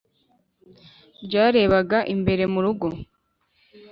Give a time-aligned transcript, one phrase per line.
[1.25, 2.87] Ryarebaga imbere mu rugo